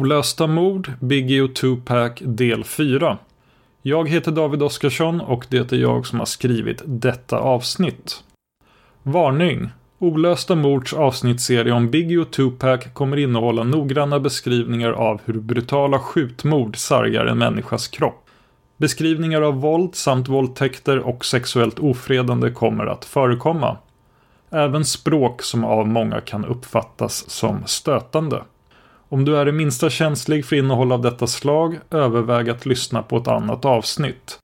[0.00, 3.18] Olösta mord, Biggie och Tupac del 4.
[3.82, 8.24] Jag heter David Oskarsson och det är jag som har skrivit detta avsnitt.
[9.02, 9.68] Varning!
[9.98, 16.76] Olösta mords avsnittsserie om Biggie och Tupac kommer innehålla noggranna beskrivningar av hur brutala skjutmord
[16.76, 18.26] sargar en människas kropp.
[18.76, 23.76] Beskrivningar av våld samt våldtäkter och sexuellt ofredande kommer att förekomma.
[24.50, 28.42] Även språk som av många kan uppfattas som stötande.
[29.12, 33.16] Om du är det minsta känslig för innehåll av detta slag, överväg att lyssna på
[33.16, 34.38] ett annat avsnitt.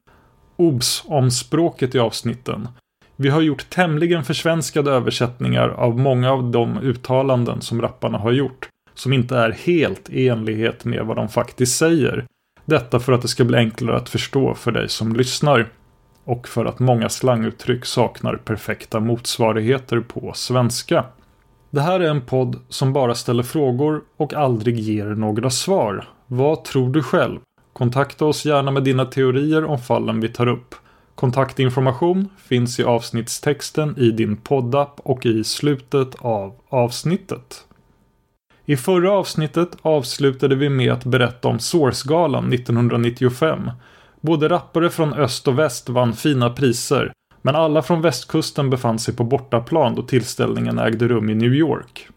[0.57, 1.05] Obs!
[1.07, 2.69] om språket i avsnitten.
[3.17, 8.69] Vi har gjort tämligen försvenskade översättningar av många av de uttalanden som rapparna har gjort,
[8.95, 12.25] som inte är helt i enlighet med vad de faktiskt säger.
[12.65, 15.69] Detta för att det ska bli enklare att förstå för dig som lyssnar.
[16.25, 21.05] Och för att många slanguttryck saknar perfekta motsvarigheter på svenska.
[21.77, 26.09] Det här är en podd som bara ställer frågor och aldrig ger några svar.
[26.27, 27.39] Vad tror du själv?
[27.73, 30.75] Kontakta oss gärna med dina teorier om fallen vi tar upp.
[31.15, 37.65] Kontaktinformation finns i avsnittstexten i din poddapp och i slutet av avsnittet.
[38.65, 43.71] I förra avsnittet avslutade vi med att berätta om Sourcegalan 1995.
[44.21, 47.13] Både rappare från öst och väst vann fina priser,
[47.47, 52.09] men alla från västkusten befann sig på bortaplan då tillställningen ägde rum i New York.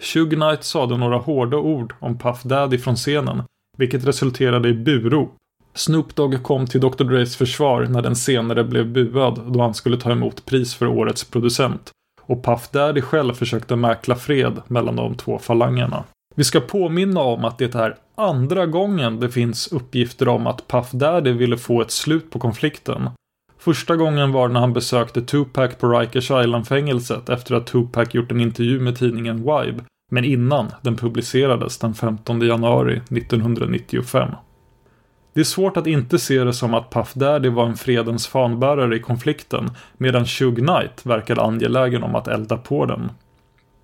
[0.00, 3.42] Suge Knight sade några hårda ord om Puff Daddy från scenen,
[3.78, 5.36] vilket resulterade i burop.
[5.74, 7.04] Snoop Dogg kom till Dr.
[7.04, 11.24] Dres försvar när den senare blev buad då han skulle ta emot pris för årets
[11.24, 11.90] producent.
[12.22, 16.04] Och Puff Daddy själv försökte mäkla fred mellan de två falangerna.
[16.34, 20.90] Vi ska påminna om att det är andra gången det finns uppgifter om att Puff
[20.90, 23.10] Daddy ville få ett slut på konflikten.
[23.60, 28.40] Första gången var när han besökte Tupac på Rikers Island-fängelset efter att Tupac gjort en
[28.40, 34.28] intervju med tidningen Vibe, men innan den publicerades den 15 januari 1995.
[35.34, 38.96] Det är svårt att inte se det som att Puff Daddy var en fredens fanbärare
[38.96, 43.12] i konflikten medan Shug Knight verkade angelägen om att elda på den.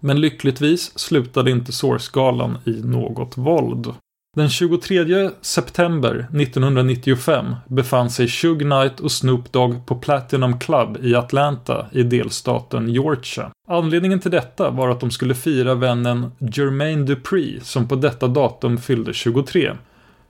[0.00, 3.94] Men lyckligtvis slutade inte Source-galan i något våld.
[4.36, 11.14] Den 23 september 1995 befann sig Suge Knight och Snoop Dogg på Platinum Club i
[11.14, 13.50] Atlanta i delstaten Georgia.
[13.68, 18.78] Anledningen till detta var att de skulle fira vännen Jermaine Dupri som på detta datum
[18.78, 19.72] fyllde 23.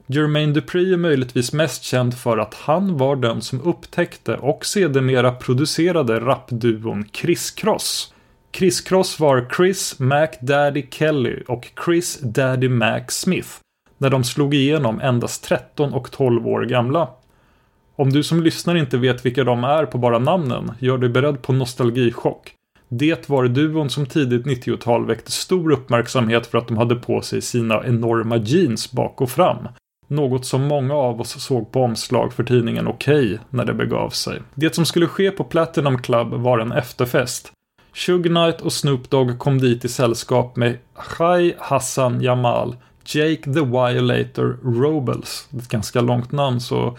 [0.05, 5.31] Jermaine Dupri är möjligtvis mest känd för att han var den som upptäckte och sedermera
[5.31, 8.13] producerade rapduon Criss Cross.
[8.51, 13.49] Criss Cross var Chris Mac Daddy Kelly och Chris Daddy Mac Smith
[13.97, 17.09] när de slog igenom endast 13 och 12 år gamla.
[17.95, 21.41] Om du som lyssnar inte vet vilka de är på bara namnen, gör dig beredd
[21.41, 22.53] på nostalgichock.
[22.89, 27.41] Det var duon som tidigt 90-tal väckte stor uppmärksamhet för att de hade på sig
[27.41, 29.67] sina enorma jeans bak och fram.
[30.07, 34.09] Något som många av oss såg på omslag för tidningen Okej okay när det begav
[34.09, 34.41] sig.
[34.53, 37.51] Det som skulle ske på Platinum Club var en efterfest.
[37.93, 42.75] Shug Knight och Snoop Dogg kom dit i sällskap med Chai Hassan Jamal,
[43.07, 45.47] Jake the Violator Robles.
[45.57, 46.97] Ett ganska långt namn så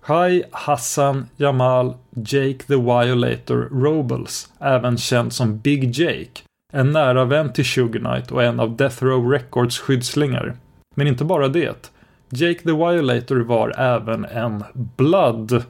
[0.00, 6.42] Hai Hassan Jamal Jake the Violator Robles, även känd som Big Jake,
[6.72, 10.56] en nära vän till Sugar Knight och en av Death Row Records skyddslingar.
[10.94, 11.90] Men inte bara det.
[12.30, 15.64] Jake the Violator var även en Blood.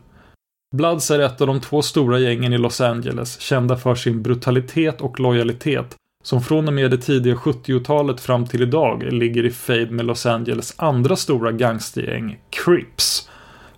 [0.76, 5.00] Bloods är ett av de två stora gängen i Los Angeles, kända för sin brutalitet
[5.00, 9.90] och lojalitet, som från och med det tidiga 70-talet fram till idag ligger i fejd
[9.90, 13.28] med Los Angeles andra stora gangstergäng, Crips.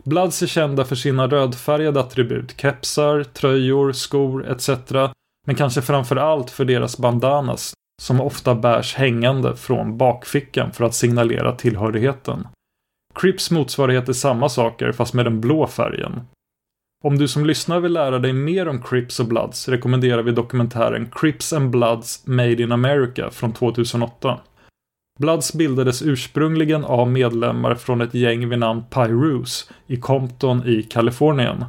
[0.04, 4.70] Bloods är kända för sina rödfärgade attribut, kepsar, tröjor, skor etc.
[5.46, 10.94] Men kanske framför allt för deras bandanas, som ofta bärs hängande från bakfickan för att
[10.94, 12.48] signalera tillhörigheten.
[13.14, 16.20] Crips motsvarighet är samma saker fast med den blå färgen.
[17.06, 21.10] Om du som lyssnar vill lära dig mer om Crips och Bloods rekommenderar vi dokumentären
[21.12, 24.40] Crips and Bloods Made in America från 2008.
[25.18, 31.64] Bloods bildades ursprungligen av medlemmar från ett gäng vid namn Pyrus i Compton i Kalifornien.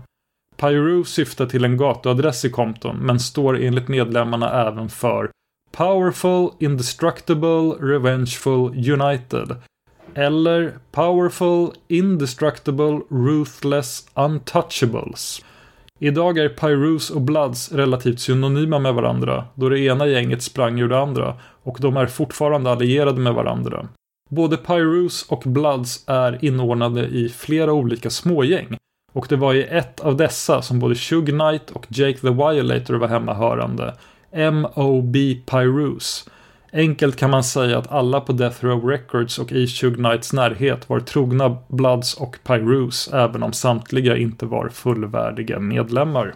[0.55, 5.31] Pyru syftar till en gatuadress i Compton men står enligt medlemmarna även för
[5.71, 9.55] Powerful, Indestructible, Revengeful, United
[10.17, 15.41] eller Powerful, Indestructible, Ruthless, Untouchables.
[15.99, 20.89] Idag är Pyrus och Bloods relativt synonyma med varandra då det ena gänget sprang ur
[20.89, 23.87] det andra och de är fortfarande allierade med varandra.
[24.29, 28.77] Både Pyrus och Bloods är inordnade i flera olika smågäng
[29.13, 32.93] och det var i ett av dessa som både Shug Knight och Jake the Violator
[32.93, 33.93] var hemmahörande,
[34.31, 35.41] M.O.B.
[35.45, 36.29] Pyrus.
[36.77, 40.33] Enkelt kan man säga att alla på Death Row Records och e i Suge Knights
[40.33, 46.35] närhet var trogna Bloods och Pyrus även om samtliga inte var fullvärdiga medlemmar.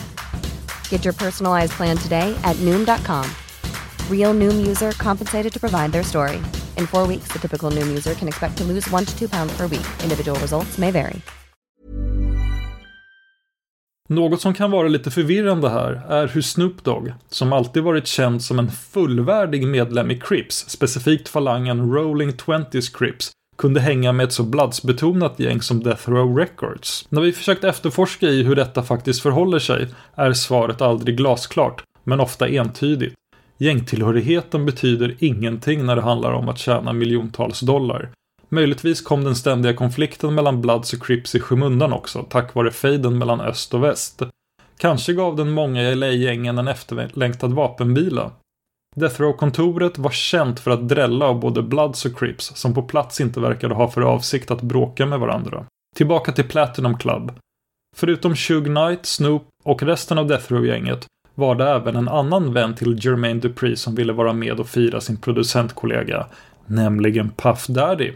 [0.91, 3.25] Get your personalized plan today at Noom.com.
[4.09, 6.37] Real Noom user compensated to provide their story.
[6.77, 9.57] In four weeks, the typical Noom user can expect to lose one to two pounds
[9.57, 9.87] per week.
[10.03, 11.21] Individual results may vary.
[14.09, 18.41] Något som kan vara lite förvirrande här är hur Snoop Dogg, som alltid varit känd
[18.41, 23.31] som en fullvärdig medlem i Crips, specifikt falangen Rolling Twenties Crips,
[23.61, 27.05] kunde hänga med ett så Bloods-betonat gäng som Death Row Records.
[27.09, 32.19] När vi försökt efterforska i hur detta faktiskt förhåller sig är svaret aldrig glasklart, men
[32.19, 33.13] ofta entydigt.
[33.57, 38.09] Gängtillhörigheten betyder ingenting när det handlar om att tjäna miljontals dollar.
[38.49, 43.17] Möjligtvis kom den ständiga konflikten mellan Bloods och Crips i skymundan också, tack vare fejden
[43.17, 44.21] mellan öst och väst.
[44.77, 48.31] Kanske gav den många i LA-gängen en efterlängtad vapenvila.
[48.95, 53.21] Death Row-kontoret var känt för att drälla av både Bloods och Crips som på plats
[53.21, 55.65] inte verkade ha för avsikt att bråka med varandra.
[55.95, 57.31] Tillbaka till Platinum Club.
[57.95, 62.75] Förutom Shug Knight, Snoop och resten av Death Row-gänget var det även en annan vän
[62.75, 66.25] till Jermaine Dupri som ville vara med och fira sin producentkollega,
[66.65, 68.11] nämligen Puff Daddy.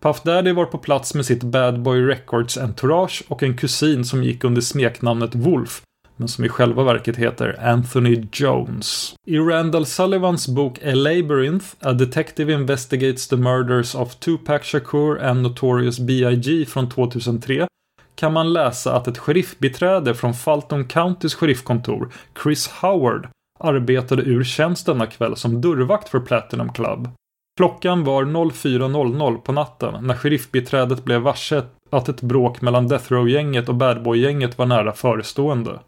[0.00, 4.24] Puff Daddy var på plats med sitt Bad Boy Records entourage och en kusin som
[4.24, 5.82] gick under smeknamnet Wolf,
[6.16, 9.14] men som i själva verket heter Anthony Jones.
[9.26, 15.42] I Randall Sullivans bok A Labyrinth, A Detective Investigates the Murders of Tupac Shakur and
[15.42, 16.66] Notorious B.I.G.
[16.66, 17.66] från 2003
[18.14, 23.28] kan man läsa att ett sheriffbiträde från Fulton Countys sheriffkontor, Chris Howard,
[23.60, 27.08] arbetade ur tjänst denna kväll som dörrvakt för Platinum Club.
[27.56, 33.68] Klockan var 04.00 på natten när sheriffbiträdet blev varse att ett bråk mellan Death Row-gänget
[33.68, 35.78] och Bad Boy-gänget var nära förestående.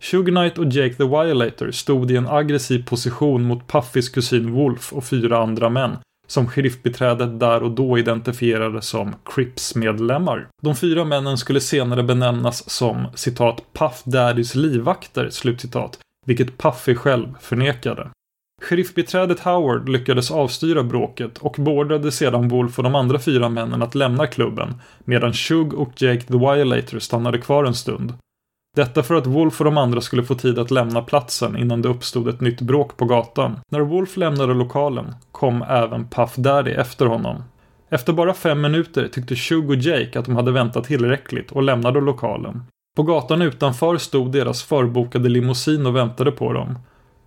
[0.00, 4.92] Sugar Knight och Jake the Violator stod i en aggressiv position mot Puffys kusin Wolf
[4.92, 10.48] och fyra andra män som sheriffbiträdet där och då identifierade som Crips-medlemmar.
[10.62, 17.34] De fyra männen skulle senare benämnas som citat Puff Daddys livvakter, slutcitat, vilket Puffy själv
[17.40, 18.10] förnekade.
[18.62, 23.94] Sheriffbiträdet Howard lyckades avstyra bråket och beordrade sedan Wolf och de andra fyra männen att
[23.94, 24.74] lämna klubben
[25.04, 28.12] medan Shug och Jake the Violator stannade kvar en stund.
[28.76, 31.88] Detta för att Wolf och de andra skulle få tid att lämna platsen innan det
[31.88, 33.60] uppstod ett nytt bråk på gatan.
[33.70, 37.42] När Wolf lämnade lokalen kom även Puff Daddy efter honom.
[37.90, 42.00] Efter bara fem minuter tyckte Shug och Jake att de hade väntat tillräckligt och lämnade
[42.00, 42.62] lokalen.
[42.96, 46.78] På gatan utanför stod deras förbokade limousin och väntade på dem.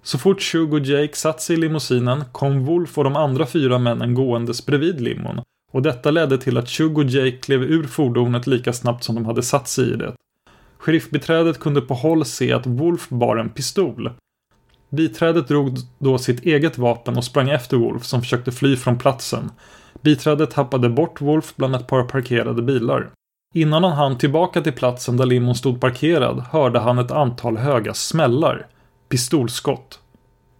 [0.03, 3.79] Så fort Shug och Jake satt sig i limousinen kom Wolf och de andra fyra
[3.79, 5.41] männen gåendes bredvid limon
[5.71, 9.25] och detta ledde till att Shug och Jake klev ur fordonet lika snabbt som de
[9.25, 10.13] hade satt sig i det.
[10.79, 14.11] Sheriffbiträdet kunde på håll se att Wolf bar en pistol.
[14.89, 19.51] Biträdet drog då sitt eget vapen och sprang efter Wolf som försökte fly från platsen.
[20.01, 23.09] Biträdet tappade bort Wolf bland ett par parkerade bilar.
[23.55, 27.93] Innan han hann tillbaka till platsen där limon stod parkerad hörde han ett antal höga
[27.93, 28.67] smällar.
[29.09, 29.99] Pistolskott.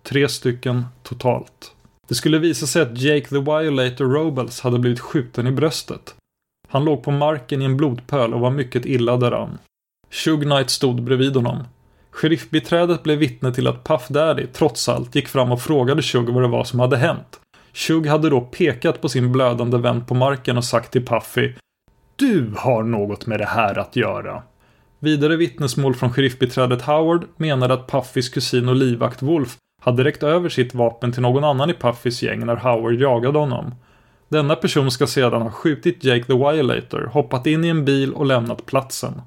[0.04, 1.72] Tre stycken totalt.
[2.08, 6.16] Det skulle visa sig att Jake the Violator Robles hade blivit skjuten i bröstet.
[6.68, 9.58] Han låg på marken i en blodpöl och var mycket illa däran.
[10.12, 11.68] Shug Knight stod bredvid honom.
[12.12, 16.44] Sheriffbiträdet blev vittne till att Puff Daddy, trots allt, gick fram och frågade Shug vad
[16.44, 17.39] det var som hade hänt.
[17.74, 21.54] Shug hade då pekat på sin blödande vän på marken och sagt till Puffy
[22.16, 24.44] Du har något med det här att göra.
[25.00, 30.50] Vidare vittnesmål från sheriffbiträdet Howard menade att Puffys kusin och livvakt Wolf hade räckt över
[30.50, 33.75] sitt vapen till någon annan i Puffys gäng när Howard jagade honom.
[34.30, 38.25] Denna person ska sedan ha skjutit Jake the Violator, hoppat in i en bil och
[38.25, 39.22] lämnat platsen.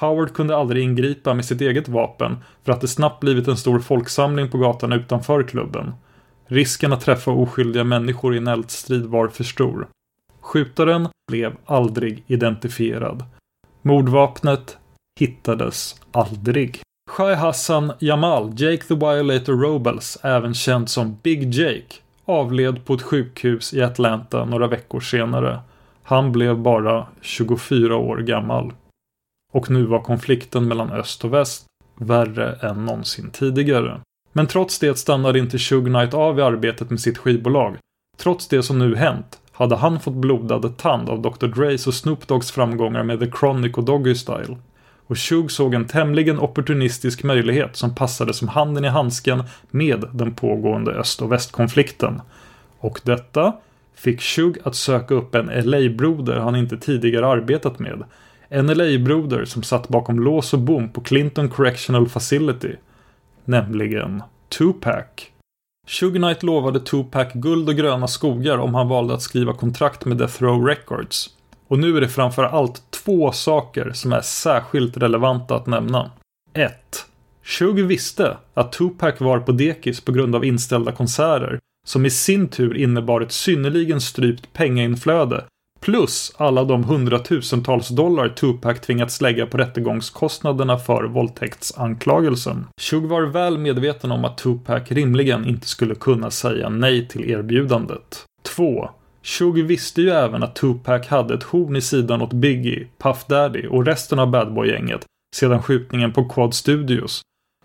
[0.00, 3.80] Howard kunde aldrig ingripa med sitt eget vapen för att det snabbt blivit en stor
[3.80, 5.92] folksamling på gatan utanför klubben.
[6.46, 9.88] Risken att träffa oskyldiga människor i en eldstrid var för stor.
[10.40, 13.24] Skjutaren blev aldrig identifierad.
[13.82, 14.78] Mordvapnet
[15.20, 16.80] hittades aldrig.
[17.10, 23.02] Shai Hassan Jamal, Jake the Violator Robles, även känd som Big Jake, avled på ett
[23.02, 25.60] sjukhus i Atlanta några veckor senare.
[26.02, 28.72] Han blev bara 24 år gammal.
[29.50, 31.66] Och nu var konflikten mellan öst och väst
[31.96, 34.00] värre än någonsin tidigare.
[34.32, 37.76] Men trots det stannade inte Shug Knight av i arbetet med sitt skivbolag.
[38.18, 41.46] Trots det som nu hänt hade han fått blodad tand av Dr.
[41.46, 44.56] Dre's och Snoop Doggs framgångar med The Chronic och Doggy Style.
[45.06, 50.34] Och Shug såg en tämligen opportunistisk möjlighet som passade som handen i handsken med den
[50.34, 52.20] pågående öst och västkonflikten.
[52.78, 53.52] Och detta
[53.94, 58.04] fick Shug att söka upp en LA-broder han inte tidigare arbetat med.
[58.50, 62.76] NLA-broder som satt bakom lås och bom på Clinton Correctional Facility.
[63.44, 64.22] Nämligen
[64.58, 65.04] Tupac.
[65.86, 70.16] Suge Knight lovade Tupac guld och gröna skogar om han valde att skriva kontrakt med
[70.16, 71.30] Death Row Records.
[71.68, 76.10] Och nu är det framför allt två saker som är särskilt relevanta att nämna.
[76.52, 76.72] 1.
[77.44, 82.48] Suge visste att Tupac var på dekis på grund av inställda konserter som i sin
[82.48, 85.44] tur innebar ett synnerligen strypt pengainflöde
[85.80, 92.66] Plus alla de hundratusentals dollar Tupac tvingats lägga på rättegångskostnaderna för våldtäktsanklagelsen.
[92.80, 98.24] Shug var väl medveten om att Tupac rimligen inte skulle kunna säga nej till erbjudandet.
[98.56, 98.90] 2.
[99.22, 103.66] Shug visste ju även att Tupac hade ett horn i sidan åt Biggie, Puff Daddy
[103.66, 105.04] och resten av Bad Boy-gänget
[105.36, 107.22] sedan skjutningen på Quad Studios.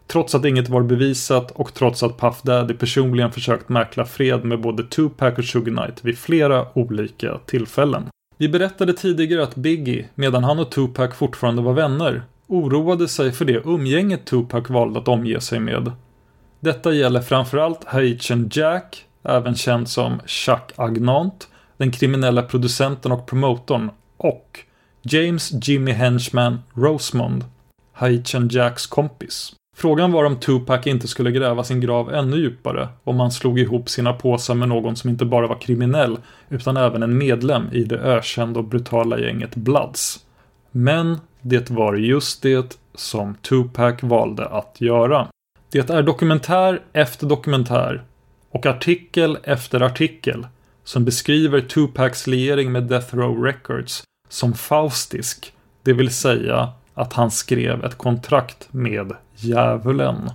[0.08, 4.62] Trots att inget var bevisat och trots att Puff Daddy personligen försökt mäkla fred med
[4.62, 8.04] både Tupac och Suge Knight vid flera olika tillfällen.
[8.38, 13.46] Vi berättade tidigare att Biggie, medan han och Tupac fortfarande var vänner, oroade sig för
[13.46, 15.92] det umgänget Tupac valde att omge sig med.
[16.60, 21.48] Detta gäller framförallt Haitian Jack, även känd som Chuck Agnant,
[21.78, 24.60] den kriminella producenten och promotorn, och
[25.02, 27.46] James Jimmy Henchman Rosemond,
[27.92, 29.54] Haitian Jacks kompis.
[29.78, 33.90] Frågan var om Tupac inte skulle gräva sin grav ännu djupare om han slog ihop
[33.90, 36.18] sina påsar med någon som inte bara var kriminell
[36.50, 40.26] utan även en medlem i det ökända och brutala gänget Bloods.
[40.72, 45.28] Men det var just det som Tupac valde att göra.
[45.72, 48.04] Det är dokumentär efter dokumentär
[48.52, 50.48] och artikel efter artikel
[50.84, 55.54] som beskriver Tupacs liering med Death Row Records som faustisk,
[55.84, 60.30] det vill säga att han skrev ett kontrakt med djävulen.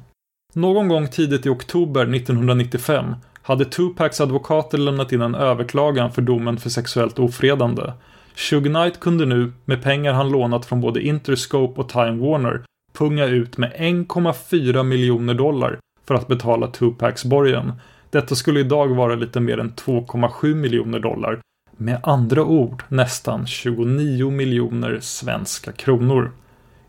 [0.55, 6.57] Någon gång tidigt i oktober 1995 hade Tupacs advokater lämnat in en överklagan för domen
[6.57, 7.93] för sexuellt ofredande.
[8.35, 13.27] Suge Knight kunde nu, med pengar han lånat från både Interscope och Time Warner, punga
[13.27, 17.73] ut med 1,4 miljoner dollar för att betala Tupacs borgen.
[18.11, 21.41] Detta skulle idag vara lite mer än 2,7 miljoner dollar.
[21.77, 26.33] Med andra ord nästan 29 miljoner svenska kronor.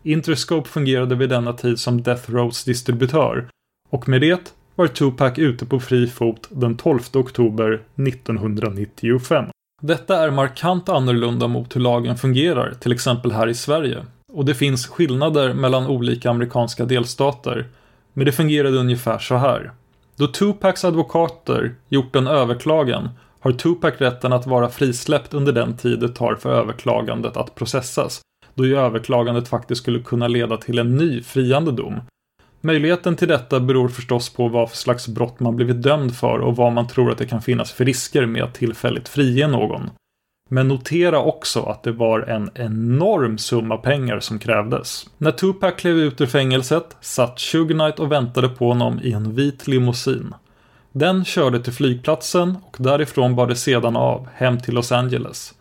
[0.02, 3.48] Interscope fungerade vid denna tid som Death Rows distributör
[3.90, 9.44] och med det var Tupac ute på fri fot den 12 oktober 1995.
[9.82, 14.04] Detta är markant annorlunda mot hur lagen fungerar, till exempel här i Sverige.
[14.32, 17.66] Och det finns skillnader mellan olika amerikanska delstater.
[18.12, 19.72] Men det fungerade ungefär så här.
[20.16, 23.08] Då Tupacs advokater gjort en överklagan
[23.40, 28.20] har Tupac rätten att vara frisläppt under den tid det tar för överklagandet att processas
[28.54, 32.00] då ju överklagandet faktiskt skulle kunna leda till en ny friande dom.
[32.60, 36.56] Möjligheten till detta beror förstås på vad för slags brott man blivit dömd för och
[36.56, 39.90] vad man tror att det kan finnas för risker med att tillfälligt frige någon.
[40.48, 45.06] Men notera också att det var en enorm summa pengar som krävdes.
[45.18, 49.34] När Tupac klev ut ur fängelset satt Suge Knight och väntade på honom i en
[49.34, 50.34] vit limousin.
[50.92, 55.54] Den körde till flygplatsen och därifrån bar det sedan av hem till Los Angeles.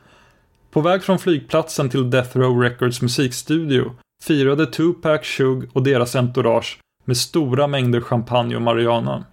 [0.72, 6.80] På väg från flygplatsen till Death Row Records musikstudio firade Tupac, Shug och deras entourage
[7.06, 9.26] med stora mängder champagne och marijuana.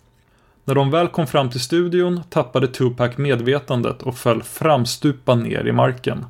[0.64, 5.72] När de väl kom fram till studion tappade Tupac medvetandet och föll framstupa ner i
[5.72, 6.26] marken.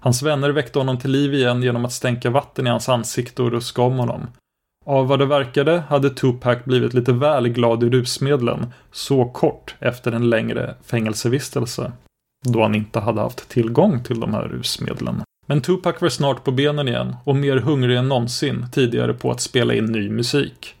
[0.00, 3.50] Hans vänner väckte honom till liv igen genom att stänka vatten i hans ansikte och
[3.50, 4.26] ruska om honom.
[4.84, 10.12] Av vad det verkade hade Tupac blivit lite väl glad i rusmedlen så kort efter
[10.12, 11.92] en längre fängelsevistelse.
[12.52, 15.22] Då han inte hade haft tillgång till de här rusmedlen.
[15.46, 19.40] Men Tupac var snart på benen igen och mer hungrig än någonsin tidigare på att
[19.40, 20.74] spela in ny musik.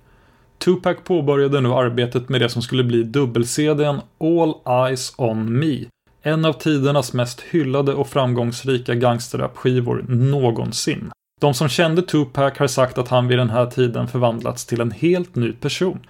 [0.58, 4.54] Tupac påbörjade nu arbetet med det som skulle bli dubbel-CDn All
[4.86, 5.84] Eyes On Me.
[6.22, 11.10] En av tidernas mest hyllade och framgångsrika gangsterrap-skivor någonsin.
[11.40, 14.90] De som kände Tupac har sagt att han vid den här tiden förvandlats till en
[14.90, 16.00] helt ny person.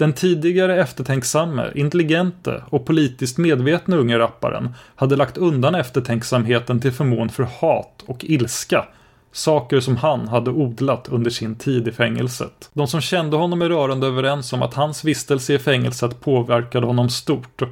[0.00, 7.28] Den tidigare eftertänksamme, intelligente och politiskt medvetna unge rapparen hade lagt undan eftertänksamheten till förmån
[7.28, 8.84] för hat och ilska.
[9.32, 12.70] Saker som han hade odlat under sin tid i fängelset.
[12.72, 17.10] De som kände honom är rörande överens om att hans vistelse i fängelset påverkade honom
[17.10, 17.62] stort.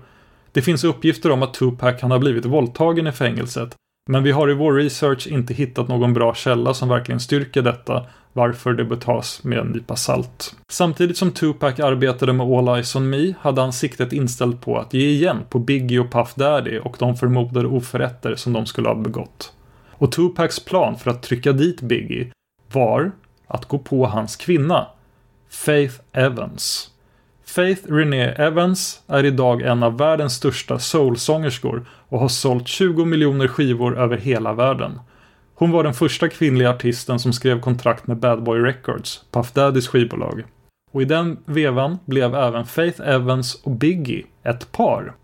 [0.52, 3.74] Det finns uppgifter om att Tupac kan ha blivit våldtagen i fängelset.
[4.10, 8.06] Men vi har i vår research inte hittat någon bra källa som verkligen styrker detta
[8.32, 10.56] varför det bör tas med en nypa salt.
[10.70, 14.94] Samtidigt som Tupac arbetade med All Eyes On Me hade han siktet inställt på att
[14.94, 18.94] ge igen på Biggie och Puff Daddy och de förmodade oförrätter som de skulle ha
[18.94, 19.52] begått.
[19.90, 22.32] Och Tupacs plan för att trycka dit Biggie
[22.72, 23.12] var
[23.46, 24.86] att gå på hans kvinna,
[25.50, 26.90] Faith Evans.
[27.44, 33.48] Faith Renee Evans är idag en av världens största soulsångerskor och har sålt 20 miljoner
[33.48, 35.00] skivor över hela världen.
[35.58, 39.88] Hon var den första kvinnliga artisten som skrev kontrakt med Bad Boy Records, Puff Daddys
[39.88, 40.44] skivbolag.
[40.92, 45.14] Och i den vevan blev även Faith Evans och Biggie ett par.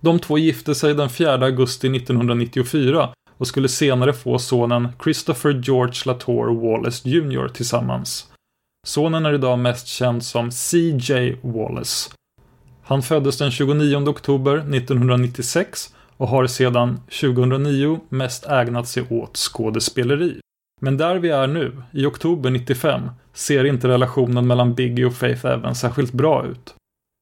[0.00, 6.02] De två gifte sig den 4 augusti 1994 och skulle senare få sonen Christopher George
[6.06, 8.26] Latour Wallace Jr tillsammans.
[8.86, 12.10] Sonen är idag mest känd som CJ Wallace.
[12.82, 20.40] Han föddes den 29 oktober 1996 och har sedan 2009 mest ägnat sig åt skådespeleri.
[20.80, 25.46] Men där vi är nu, i oktober 95, ser inte relationen mellan Biggie och Faith
[25.46, 26.74] Evans särskilt bra ut.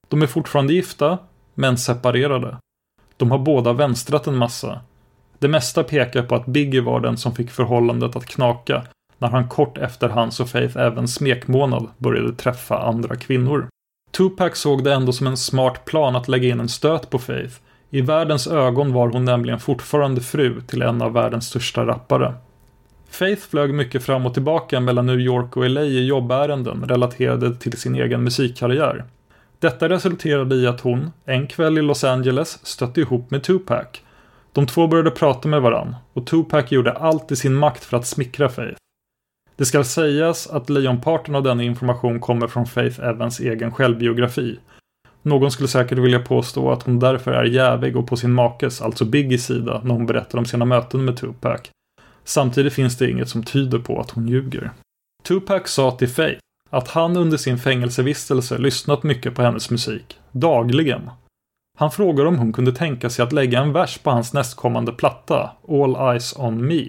[0.07, 1.17] De är fortfarande gifta,
[1.55, 2.57] men separerade.
[3.17, 4.81] De har båda vänstrat en massa.
[5.39, 8.83] Det mesta pekar på att Biggie var den som fick förhållandet att knaka,
[9.17, 13.67] när han kort efter hans och Faith Evans smekmånad började träffa andra kvinnor.
[14.11, 17.55] Tupac såg det ändå som en smart plan att lägga in en stöt på Faith.
[17.93, 22.33] I världens ögon var hon nämligen fortfarande fru till en av världens största rappare.
[23.09, 27.77] Faith flög mycket fram och tillbaka mellan New York och LA i jobbärenden relaterade till
[27.77, 29.05] sin egen musikkarriär.
[29.59, 33.87] Detta resulterade i att hon, en kväll i Los Angeles, stötte ihop med Tupac.
[34.51, 38.07] De två började prata med varann och Tupac gjorde allt i sin makt för att
[38.07, 38.77] smickra Faith.
[39.55, 44.59] Det ska sägas att lejonparten av denna information kommer från Faith Evans egen självbiografi.
[45.21, 49.05] Någon skulle säkert vilja påstå att hon därför är jävig och på sin makes, alltså
[49.05, 51.61] Biggies sida, när hon berättar om sina möten med Tupac.
[52.23, 54.71] Samtidigt finns det inget som tyder på att hon ljuger.
[55.23, 61.09] Tupac sa till Faith att han under sin fängelsevistelse lyssnat mycket på hennes musik, dagligen.
[61.77, 65.51] Han frågade om hon kunde tänka sig att lägga en vers på hans nästkommande platta,
[65.67, 66.85] All Eyes On Me.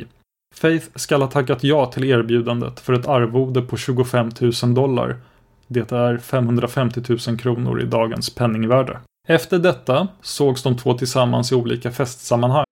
[0.54, 4.30] Faith skall ha tackat ja till erbjudandet för ett arvode på 25
[4.62, 5.16] 000 dollar.
[5.72, 8.98] Det är 550 000 kronor i dagens penningvärde.
[9.28, 12.64] Efter detta sågs de två tillsammans i olika festsammanhang.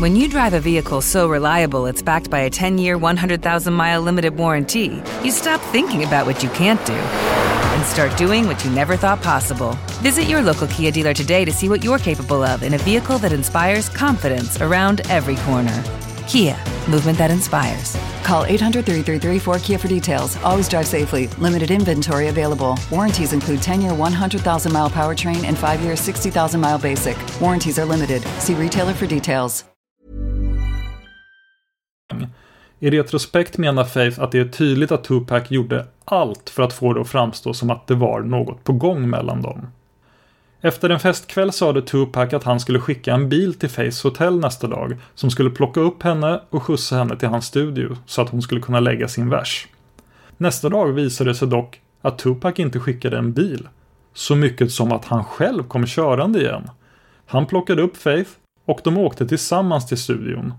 [0.00, 4.02] When you drive a vehicle so reliable it's backed by a 10 year, 100,000 mile
[4.02, 6.98] limited warranty, you stop thinking about what you can't do
[7.74, 9.70] and start doing what you never thought possible.
[10.02, 13.18] Visit your local Kia dealer today to see what you're capable of in a vehicle
[13.18, 15.82] that inspires confidence around every corner.
[16.28, 16.56] Kia,
[16.88, 17.96] movement that inspires.
[18.26, 20.36] Call 800 333 4KIA for details.
[20.42, 21.28] Always drive safely.
[21.38, 22.76] Limited inventory available.
[22.90, 27.16] Warranties include 10 year 100,000 mile powertrain and 5 year 60,000 mile basic.
[27.40, 28.22] Warranties are limited.
[28.38, 29.64] See retailer for details.
[32.80, 36.92] I retrospekt menar Faith att det är tydligt att Tupac gjorde allt för att få
[36.92, 39.66] det att framstå som att det var något på gång mellan dem.
[40.66, 44.66] Efter en festkväll sade Tupac att han skulle skicka en bil till Faiths hotell nästa
[44.66, 48.42] dag som skulle plocka upp henne och skjutsa henne till hans studio så att hon
[48.42, 49.68] skulle kunna lägga sin vers.
[50.36, 53.68] Nästa dag visade det sig dock att Tupac inte skickade en bil.
[54.14, 56.70] Så mycket som att han själv kom körande igen.
[57.26, 58.30] Han plockade upp Faith
[58.64, 60.54] och de åkte tillsammans till studion.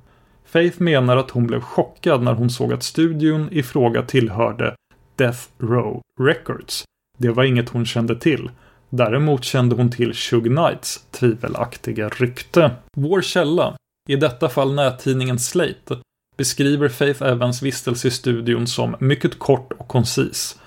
[0.45, 4.75] Faith menar att hon blev chockad när hon såg att studion i fråga tillhörde
[5.15, 6.83] Death Row Records.
[7.17, 8.49] Det var inget hon kände till.
[8.89, 12.71] Däremot kände hon till Shug Knights tvivelaktiga rykte.
[12.95, 13.77] Vår källa,
[14.09, 15.97] i detta fall nättidningen Slate,
[16.37, 20.59] beskriver Faith Evans vistelse i studion som mycket kort och koncis.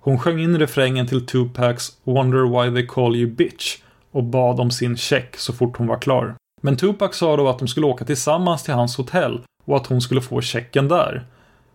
[0.00, 3.76] Hon sjöng in refrängen till Tupacs “Wonder why they call you bitch”
[4.10, 6.34] och bad om sin check så fort hon var klar.
[6.62, 10.00] Men Tupac sa då att de skulle åka tillsammans till hans hotell och att hon
[10.00, 11.26] skulle få checken där.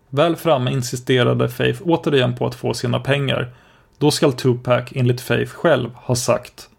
[0.10, 3.54] Väl framme insisterade Faith återigen på att få sina pengar.
[4.00, 6.70] Då skall Tupac enligt Faith själv ha sagt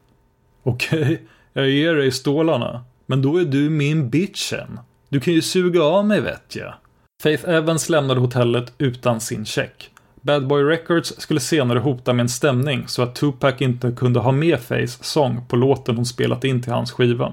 [0.62, 1.18] Okej, okay,
[1.52, 2.84] jag ger dig stålarna.
[3.06, 4.80] Men då är du min bitchen.
[5.08, 6.74] Du kan ju suga av mig vet jag.
[7.22, 9.90] Faith Evans lämnade hotellet utan sin check.
[10.20, 14.32] Bad Boy Records skulle senare hota med en stämning så att Tupac inte kunde ha
[14.32, 17.32] med Faiths sång på låten hon spelat in till hans skiva.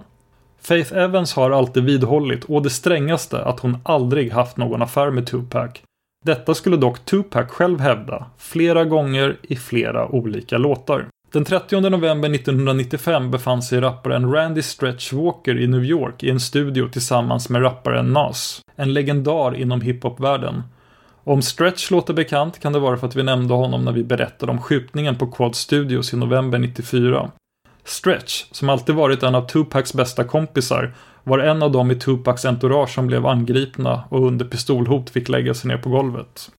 [0.62, 5.28] Faith Evans har alltid vidhållit, å det strängaste, att hon aldrig haft någon affär med
[5.28, 5.70] Tupac.
[6.28, 11.08] Detta skulle dock Tupac själv hävda, flera gånger i flera olika låtar.
[11.34, 16.40] Den 30 november 1995 befann sig rapparen Randy Stretch Walker i New York i en
[16.40, 20.64] studio tillsammans med rapparen Nas, en legendar inom hiphopvärlden.
[21.24, 24.52] Om Stretch låter bekant kan det vara för att vi nämnde honom när vi berättade
[24.52, 27.32] om skjutningen på Quad Studios i november 94.
[27.84, 30.94] Stretch, som alltid varit en av Tupacs bästa kompisar,
[31.28, 35.54] var en av dem i Tupacs entourage som blev angripna och under pistolhot fick lägga
[35.54, 36.52] sig ner på golvet.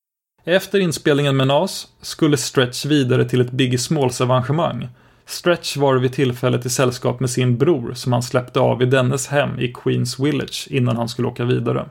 [0.45, 4.89] Efter inspelningen med Nas skulle Stretch vidare till ett Biggie Smalls-evenemang.
[5.27, 9.27] Stretch var vid tillfället i sällskap med sin bror som han släppte av i dennes
[9.27, 11.89] hem i Queens Village innan han skulle åka vidare.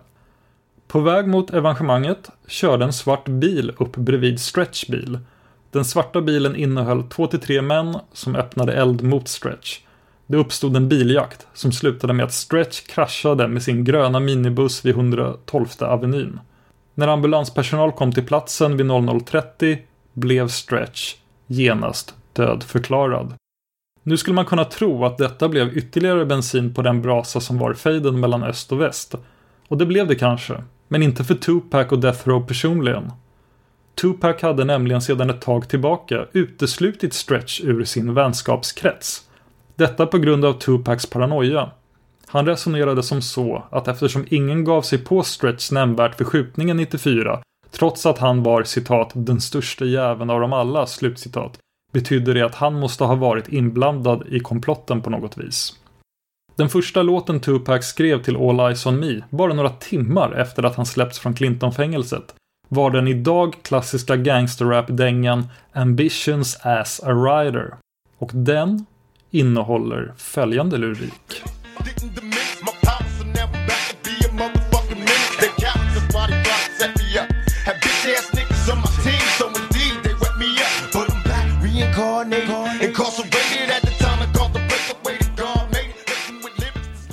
[0.87, 5.19] På väg mot evenemanget körde en svart bil upp bredvid Stretch bil
[5.71, 9.79] den svarta bilen innehöll två till tre män som öppnade eld mot Stretch.
[10.27, 14.95] Det uppstod en biljakt som slutade med att Stretch kraschade med sin gröna minibuss vid
[14.95, 16.39] 112 Avenyn.
[16.93, 19.77] När ambulanspersonal kom till platsen vid 00.30
[20.13, 21.15] blev Stretch
[21.47, 23.33] genast dödförklarad.
[24.03, 27.73] Nu skulle man kunna tro att detta blev ytterligare bensin på den brasa som var
[27.73, 29.15] fejden mellan öst och väst.
[29.67, 33.11] Och det blev det kanske, men inte för Tupac och Death Row personligen.
[33.95, 39.26] Tupac hade nämligen sedan ett tag tillbaka uteslutit Stretch ur sin vänskapskrets.
[39.77, 41.69] Detta på grund av Tupacs paranoia.
[42.27, 47.41] Han resonerade som så att eftersom ingen gav sig på Stretch nämnvärt vid skjutningen 94
[47.71, 51.57] trots att han var citat den största jäveln av dem alla slutcitat
[51.93, 55.73] betydde det att han måste ha varit inblandad i komplotten på något vis.
[56.55, 60.75] Den första låten Tupac skrev till All Eyes On Me, bara några timmar efter att
[60.75, 62.35] han släppts från Clinton-fängelset,
[62.69, 67.73] var den idag klassiska gangsterrap-dängan Ambitions as a Rider.
[68.17, 68.85] Och den
[69.37, 71.43] innehåller följande lyrik.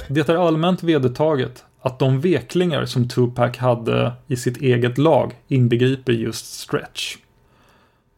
[0.08, 6.12] Det är allmänt vedertaget att de veklingar som Tupac hade i sitt eget lag inbegriper
[6.12, 7.16] just Stretch.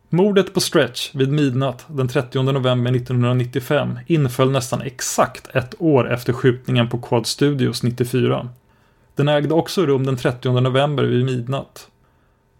[0.09, 6.33] Mordet på Stretch vid midnatt den 30 november 1995 inföll nästan exakt ett år efter
[6.33, 8.49] skjutningen på Quad Studios 94.
[9.14, 11.88] Den ägde också rum den 30 november vid midnatt.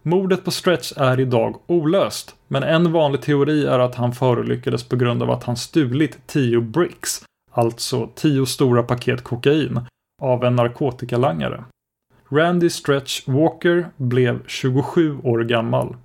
[0.03, 4.95] Mordet på Stretch är idag olöst, men en vanlig teori är att han förolyckades på
[4.95, 9.79] grund av att han stulit 10 bricks, alltså 10 stora paket kokain,
[10.21, 11.63] av en narkotikalangare.
[12.29, 15.95] Randy Stretch Walker blev 27 år gammal.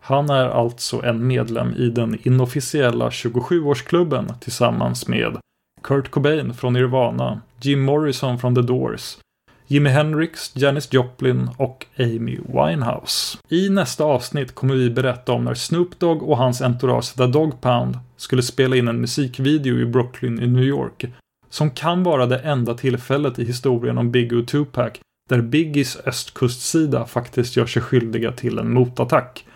[0.00, 5.36] Han är alltså en medlem i den inofficiella 27-årsklubben tillsammans med
[5.82, 9.18] Kurt Cobain från Nirvana, Jim Morrison från The Doors,
[9.66, 13.38] Jimi Hendrix, Janis Joplin och Amy Winehouse.
[13.48, 17.60] I nästa avsnitt kommer vi berätta om när Snoop Dogg och hans entourage The Dog
[17.60, 21.04] Pound skulle spela in en musikvideo i Brooklyn i New York
[21.50, 24.92] som kan vara det enda tillfället i historien om Biggie och Tupac
[25.28, 29.46] där Biggies östkustsida faktiskt gör sig skyldiga till en motattack.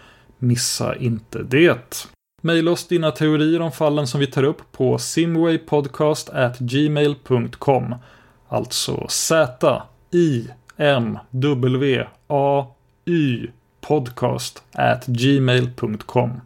[0.45, 2.09] Missa inte det!
[2.43, 7.95] Maila oss dina teorier om fallen som vi tar upp på simwaypodcast@gmail.com.
[8.49, 12.67] Alltså Z I M W A
[13.05, 13.47] Y
[13.81, 16.41] podcast at gmail.com.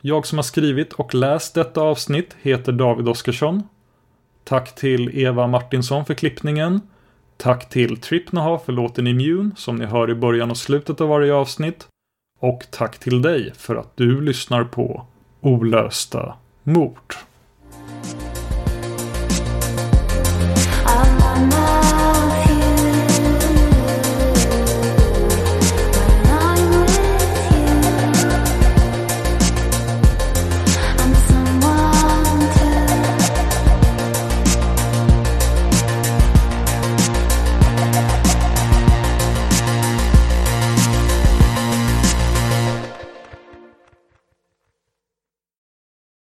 [0.00, 3.62] Jag som har skrivit och läst detta avsnitt heter David Oskarsson.
[4.44, 6.80] Tack till Eva Martinsson för klippningen.
[7.36, 11.34] Tack till Tripnaha för låten Immune som ni hör i början och slutet av varje
[11.34, 11.88] avsnitt.
[12.38, 15.06] Och tack till dig för att du lyssnar på
[15.40, 17.14] Olösta mord.